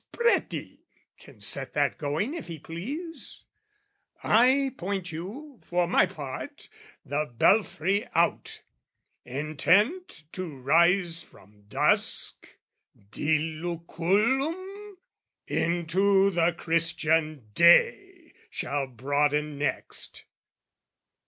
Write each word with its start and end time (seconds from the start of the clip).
Spreti 0.15 0.79
can 1.19 1.41
set 1.41 1.73
that 1.75 1.99
going 1.99 2.33
if 2.33 2.47
he 2.47 2.57
please, 2.57 3.45
I 4.23 4.73
point 4.75 5.11
you, 5.11 5.61
for 5.63 5.87
my 5.87 6.07
part, 6.07 6.69
the 7.05 7.31
belfry 7.31 8.07
out, 8.15 8.63
Intent 9.25 10.23
to 10.33 10.57
rise 10.57 11.21
from 11.21 11.65
dusk, 11.67 12.49
diluculum, 13.11 14.95
Into 15.45 16.31
the 16.31 16.53
Christian 16.57 17.51
day 17.53 18.33
shall 18.49 18.87
broaden 18.87 19.59
next. 19.59 20.25